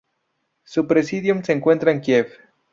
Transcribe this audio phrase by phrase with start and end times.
[0.63, 2.31] Su presidium se encuentra en Kiev.